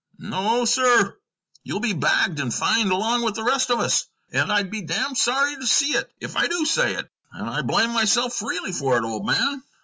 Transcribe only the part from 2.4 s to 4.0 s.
fined along with the rest of